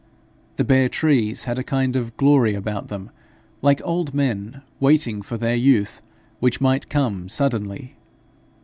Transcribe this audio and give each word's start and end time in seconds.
The 0.55 0.63
bare 0.63 0.89
trees 0.89 1.43
had 1.43 1.59
a 1.59 1.63
kind 1.63 1.95
of 1.95 2.17
glory 2.17 2.55
about 2.55 2.87
them, 2.87 3.11
like 3.61 3.79
old 3.83 4.15
men 4.15 4.63
waiting 4.79 5.21
for 5.21 5.37
their 5.37 5.53
youth, 5.53 6.01
which 6.39 6.59
might 6.59 6.89
come 6.89 7.29
suddenly. 7.29 7.95